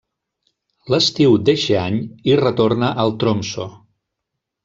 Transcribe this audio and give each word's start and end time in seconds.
L'estiu 0.93 1.35
d'eixe 1.49 1.75
any 1.81 1.99
hi 2.29 2.39
retorna 2.41 2.91
al 3.05 3.15
Tromsø. 3.25 3.67